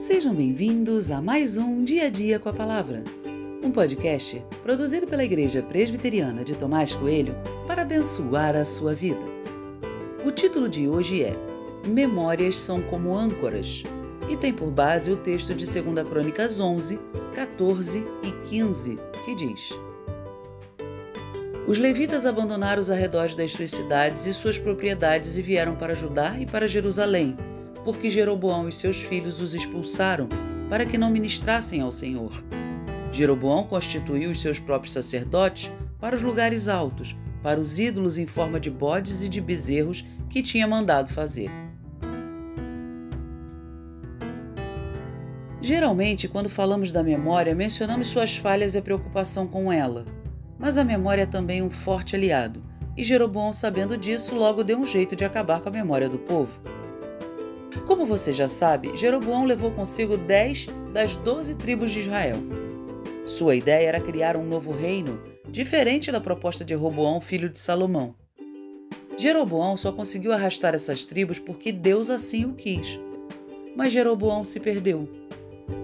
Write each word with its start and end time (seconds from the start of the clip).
Sejam 0.00 0.34
bem-vindos 0.34 1.10
a 1.10 1.20
mais 1.20 1.58
um 1.58 1.84
Dia 1.84 2.06
a 2.06 2.08
Dia 2.08 2.38
com 2.38 2.48
a 2.48 2.54
Palavra, 2.54 3.04
um 3.62 3.70
podcast 3.70 4.42
produzido 4.62 5.06
pela 5.06 5.22
Igreja 5.22 5.62
Presbiteriana 5.62 6.42
de 6.42 6.54
Tomás 6.54 6.94
Coelho 6.94 7.34
para 7.66 7.82
abençoar 7.82 8.56
a 8.56 8.64
sua 8.64 8.94
vida. 8.94 9.20
O 10.24 10.30
título 10.30 10.70
de 10.70 10.88
hoje 10.88 11.22
é 11.22 11.36
Memórias 11.86 12.56
são 12.56 12.80
como 12.80 13.14
âncoras 13.14 13.82
e 14.26 14.38
tem 14.38 14.54
por 14.54 14.70
base 14.70 15.12
o 15.12 15.18
texto 15.18 15.54
de 15.54 15.66
2 15.70 16.08
Crônicas 16.08 16.58
11, 16.58 16.98
14 17.34 18.02
e 18.22 18.48
15, 18.48 18.96
que 19.26 19.34
diz: 19.34 19.78
Os 21.68 21.76
levitas 21.76 22.24
abandonaram 22.24 22.80
os 22.80 22.90
arredores 22.90 23.34
das 23.34 23.52
suas 23.52 23.70
cidades 23.70 24.24
e 24.24 24.32
suas 24.32 24.56
propriedades 24.56 25.36
e 25.36 25.42
vieram 25.42 25.76
para 25.76 25.94
Judá 25.94 26.36
e 26.40 26.46
para 26.46 26.66
Jerusalém 26.66 27.36
porque 27.84 28.10
Jeroboão 28.10 28.68
e 28.68 28.72
seus 28.72 29.02
filhos 29.02 29.40
os 29.40 29.54
expulsaram 29.54 30.28
para 30.68 30.84
que 30.84 30.98
não 30.98 31.10
ministrassem 31.10 31.80
ao 31.80 31.90
Senhor. 31.92 32.42
Jeroboão 33.12 33.64
constituiu 33.64 34.30
os 34.30 34.40
seus 34.40 34.58
próprios 34.58 34.92
sacerdotes 34.92 35.72
para 35.98 36.14
os 36.14 36.22
lugares 36.22 36.68
altos, 36.68 37.16
para 37.42 37.58
os 37.58 37.78
ídolos 37.78 38.18
em 38.18 38.26
forma 38.26 38.60
de 38.60 38.70
bodes 38.70 39.22
e 39.22 39.28
de 39.28 39.40
bezerros 39.40 40.04
que 40.28 40.42
tinha 40.42 40.66
mandado 40.66 41.12
fazer. 41.12 41.50
Geralmente, 45.60 46.26
quando 46.26 46.48
falamos 46.48 46.90
da 46.90 47.02
memória, 47.02 47.54
mencionamos 47.54 48.08
suas 48.08 48.36
falhas 48.36 48.74
e 48.74 48.78
a 48.78 48.82
preocupação 48.82 49.46
com 49.46 49.70
ela. 49.72 50.04
Mas 50.58 50.78
a 50.78 50.84
memória 50.84 51.22
é 51.22 51.26
também 51.26 51.62
um 51.62 51.70
forte 51.70 52.16
aliado, 52.16 52.62
e 52.96 53.04
Jeroboão, 53.04 53.52
sabendo 53.52 53.96
disso, 53.96 54.34
logo 54.34 54.64
deu 54.64 54.78
um 54.78 54.86
jeito 54.86 55.14
de 55.14 55.24
acabar 55.24 55.60
com 55.60 55.68
a 55.68 55.72
memória 55.72 56.08
do 56.08 56.18
povo. 56.18 56.60
Como 57.86 58.04
você 58.04 58.32
já 58.32 58.48
sabe, 58.48 58.96
Jeroboão 58.96 59.44
levou 59.44 59.70
consigo 59.70 60.16
dez 60.16 60.66
das 60.92 61.16
doze 61.16 61.54
tribos 61.54 61.90
de 61.90 62.00
Israel. 62.00 62.36
Sua 63.26 63.54
ideia 63.54 63.86
era 63.86 64.00
criar 64.00 64.36
um 64.36 64.44
novo 64.44 64.72
reino, 64.72 65.20
diferente 65.48 66.10
da 66.10 66.20
proposta 66.20 66.64
de 66.64 66.74
Roboão, 66.74 67.20
filho 67.20 67.48
de 67.48 67.58
Salomão. 67.58 68.14
Jeroboão 69.16 69.76
só 69.76 69.92
conseguiu 69.92 70.32
arrastar 70.32 70.74
essas 70.74 71.04
tribos 71.04 71.38
porque 71.38 71.70
Deus 71.70 72.10
assim 72.10 72.44
o 72.44 72.54
quis. 72.54 72.98
Mas 73.76 73.92
Jeroboão 73.92 74.44
se 74.44 74.58
perdeu. 74.58 75.08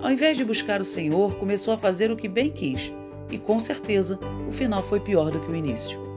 Ao 0.00 0.10
invés 0.10 0.36
de 0.36 0.44
buscar 0.44 0.80
o 0.80 0.84
Senhor, 0.84 1.36
começou 1.36 1.74
a 1.74 1.78
fazer 1.78 2.10
o 2.10 2.16
que 2.16 2.28
bem 2.28 2.50
quis, 2.50 2.92
e 3.30 3.38
com 3.38 3.58
certeza 3.60 4.18
o 4.48 4.52
final 4.52 4.82
foi 4.82 5.00
pior 5.00 5.30
do 5.30 5.40
que 5.40 5.50
o 5.50 5.56
início. 5.56 6.13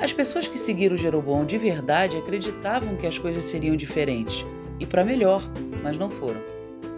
As 0.00 0.12
pessoas 0.12 0.46
que 0.46 0.58
seguiram 0.58 0.96
Jeroboão 0.96 1.44
de 1.44 1.58
verdade 1.58 2.16
acreditavam 2.16 2.96
que 2.96 3.06
as 3.06 3.18
coisas 3.18 3.44
seriam 3.44 3.74
diferentes, 3.74 4.46
e 4.78 4.86
para 4.86 5.04
melhor, 5.04 5.42
mas 5.82 5.98
não 5.98 6.08
foram. 6.08 6.40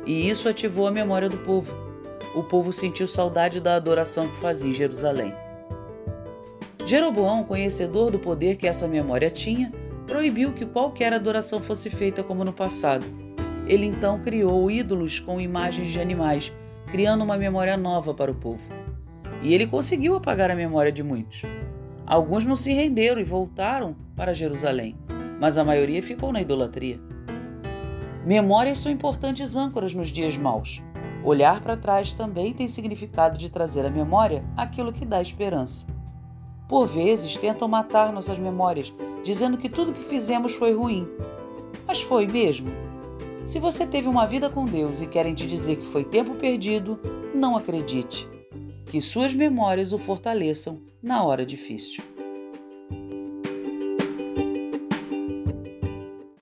E 0.04 0.28
isso 0.28 0.48
ativou 0.48 0.86
a 0.86 0.90
memória 0.90 1.28
do 1.28 1.38
povo. 1.38 1.74
O 2.34 2.42
povo 2.42 2.72
sentiu 2.72 3.08
saudade 3.08 3.58
da 3.58 3.74
adoração 3.74 4.28
que 4.28 4.36
fazia 4.36 4.68
em 4.68 4.74
Jerusalém. 4.74 5.34
Jeroboão, 6.84 7.42
conhecedor 7.42 8.10
do 8.10 8.18
poder 8.18 8.56
que 8.56 8.66
essa 8.66 8.86
memória 8.86 9.30
tinha, 9.30 9.72
proibiu 10.06 10.52
que 10.52 10.66
qualquer 10.66 11.12
adoração 11.12 11.60
fosse 11.60 11.88
feita 11.88 12.22
como 12.22 12.44
no 12.44 12.52
passado. 12.52 13.06
Ele 13.66 13.86
então 13.86 14.20
criou 14.20 14.70
ídolos 14.70 15.18
com 15.18 15.40
imagens 15.40 15.88
de 15.88 16.00
animais, 16.00 16.52
criando 16.90 17.24
uma 17.24 17.36
memória 17.38 17.76
nova 17.76 18.12
para 18.12 18.30
o 18.30 18.34
povo. 18.34 18.62
E 19.42 19.54
ele 19.54 19.66
conseguiu 19.66 20.16
apagar 20.16 20.50
a 20.50 20.54
memória 20.54 20.92
de 20.92 21.02
muitos. 21.02 21.42
Alguns 22.10 22.44
não 22.44 22.56
se 22.56 22.72
renderam 22.72 23.20
e 23.20 23.24
voltaram 23.24 23.94
para 24.16 24.34
Jerusalém, 24.34 24.96
mas 25.38 25.56
a 25.56 25.62
maioria 25.62 26.02
ficou 26.02 26.32
na 26.32 26.40
idolatria. 26.40 27.00
Memórias 28.26 28.80
são 28.80 28.90
importantes 28.90 29.54
âncoras 29.54 29.94
nos 29.94 30.08
dias 30.08 30.36
maus. 30.36 30.82
Olhar 31.22 31.60
para 31.60 31.76
trás 31.76 32.12
também 32.12 32.52
tem 32.52 32.66
significado 32.66 33.38
de 33.38 33.48
trazer 33.48 33.86
à 33.86 33.90
memória 33.90 34.44
aquilo 34.56 34.92
que 34.92 35.06
dá 35.06 35.22
esperança. 35.22 35.86
Por 36.68 36.84
vezes 36.84 37.36
tentam 37.36 37.68
matar 37.68 38.12
nossas 38.12 38.40
memórias, 38.40 38.92
dizendo 39.22 39.56
que 39.56 39.68
tudo 39.68 39.92
que 39.92 40.02
fizemos 40.02 40.52
foi 40.56 40.74
ruim. 40.74 41.06
Mas 41.86 42.02
foi 42.02 42.26
mesmo? 42.26 42.72
Se 43.44 43.60
você 43.60 43.86
teve 43.86 44.08
uma 44.08 44.26
vida 44.26 44.50
com 44.50 44.64
Deus 44.64 45.00
e 45.00 45.06
querem 45.06 45.32
te 45.32 45.46
dizer 45.46 45.76
que 45.76 45.86
foi 45.86 46.02
tempo 46.02 46.34
perdido, 46.34 46.98
não 47.32 47.56
acredite. 47.56 48.28
Que 48.90 49.00
suas 49.00 49.32
memórias 49.34 49.92
o 49.92 49.98
fortaleçam 49.98 50.80
na 51.00 51.22
hora 51.22 51.46
difícil. 51.46 52.02